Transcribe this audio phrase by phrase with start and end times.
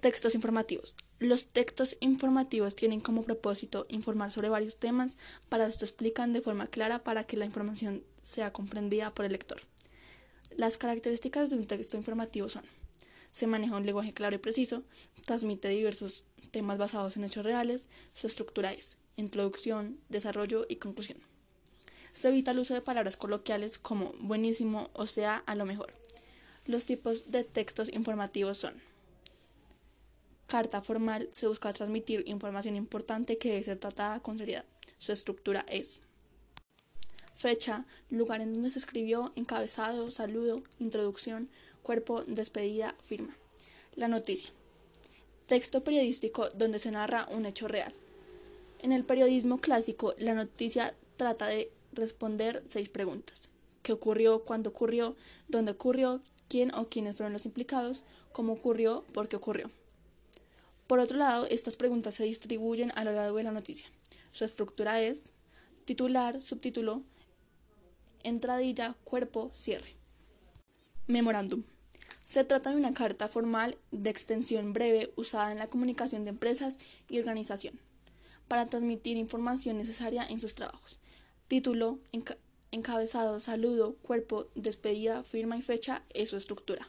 [0.00, 0.94] Textos informativos.
[1.18, 5.16] Los textos informativos tienen como propósito informar sobre varios temas,
[5.48, 9.60] para esto explican de forma clara para que la información sea comprendida por el lector.
[10.56, 12.62] Las características de un texto informativo son
[13.32, 14.84] se maneja un lenguaje claro y preciso,
[15.24, 16.22] transmite diversos
[16.52, 21.18] temas basados en hechos reales, su estructura es introducción, desarrollo y conclusión.
[22.12, 25.92] Se evita el uso de palabras coloquiales como buenísimo o sea a lo mejor.
[26.66, 28.87] Los tipos de textos informativos son
[30.48, 34.64] carta formal se busca transmitir información importante que debe ser tratada con seriedad.
[34.98, 36.00] Su estructura es
[37.34, 41.50] fecha, lugar en donde se escribió, encabezado, saludo, introducción,
[41.82, 43.36] cuerpo, despedida, firma.
[43.94, 44.50] La noticia.
[45.46, 47.92] Texto periodístico donde se narra un hecho real.
[48.80, 53.50] En el periodismo clásico, la noticia trata de responder seis preguntas.
[53.82, 54.44] ¿Qué ocurrió?
[54.44, 55.14] ¿Cuándo ocurrió?
[55.46, 56.22] ¿Dónde ocurrió?
[56.48, 58.02] ¿Quién o quiénes fueron los implicados?
[58.32, 59.04] ¿Cómo ocurrió?
[59.12, 59.70] ¿Por qué ocurrió?
[60.88, 63.90] Por otro lado, estas preguntas se distribuyen a lo largo de la noticia.
[64.32, 65.32] Su estructura es
[65.84, 67.02] titular, subtítulo,
[68.22, 69.94] entradilla, cuerpo, cierre.
[71.06, 71.62] Memorándum.
[72.26, 76.78] Se trata de una carta formal de extensión breve usada en la comunicación de empresas
[77.10, 77.78] y organización
[78.48, 80.98] para transmitir información necesaria en sus trabajos.
[81.48, 81.98] Título,
[82.70, 86.88] encabezado, saludo, cuerpo, despedida, firma y fecha es su estructura.